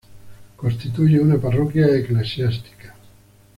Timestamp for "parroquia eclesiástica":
1.37-2.95